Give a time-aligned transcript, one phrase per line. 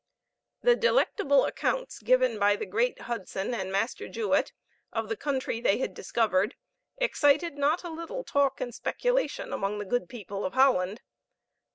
[0.63, 4.51] The delectable accounts given by the great Hudson and Master Juet
[4.91, 6.55] of the country they had discovered
[6.97, 11.01] excited not a little talk and speculation among the good people of Holland.